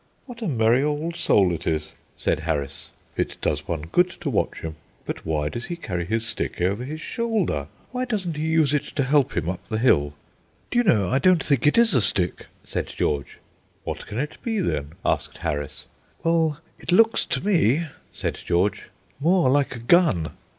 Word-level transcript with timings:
"What 0.25 0.41
a 0.41 0.47
merry 0.47 0.81
old 0.81 1.15
soul 1.15 1.53
it 1.53 1.67
is," 1.67 1.93
said 2.17 2.39
Harris; 2.39 2.89
"it 3.15 3.37
does 3.39 3.67
one 3.67 3.81
good 3.83 4.09
to 4.21 4.31
watch 4.31 4.61
him. 4.61 4.75
But 5.05 5.27
why 5.27 5.47
does 5.49 5.65
he 5.65 5.75
carry 5.75 6.05
his 6.05 6.25
stick 6.25 6.59
over 6.59 6.83
his 6.83 6.99
shoulder? 6.99 7.67
Why 7.91 8.05
doesn't 8.05 8.35
he 8.35 8.47
use 8.47 8.73
it 8.73 8.81
to 8.97 9.03
help 9.03 9.37
him 9.37 9.47
up 9.47 9.63
the 9.67 9.77
hill?" 9.77 10.15
"Do 10.71 10.79
you 10.79 10.83
know, 10.83 11.11
I 11.11 11.19
don't 11.19 11.43
think 11.43 11.67
it 11.67 11.77
is 11.77 11.93
a 11.93 12.01
stick," 12.01 12.47
said 12.63 12.87
George. 12.87 13.37
"What 13.83 14.07
can 14.07 14.17
it 14.17 14.39
be, 14.41 14.59
then?" 14.59 14.93
asked 15.05 15.37
Harris. 15.37 15.85
"Well, 16.23 16.57
it 16.79 16.91
looks 16.91 17.23
to 17.27 17.45
me," 17.45 17.85
said 18.11 18.39
George, 18.43 18.89
"more 19.19 19.51
like 19.51 19.75
a 19.75 19.79
gun." 19.85 20.29